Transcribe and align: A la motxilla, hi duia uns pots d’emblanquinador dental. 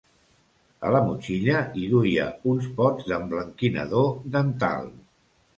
A 0.87 0.93
la 0.95 1.01
motxilla, 1.09 1.59
hi 1.81 1.83
duia 1.93 2.25
uns 2.53 2.71
pots 2.79 3.13
d’emblanquinador 3.13 4.11
dental. 4.39 4.93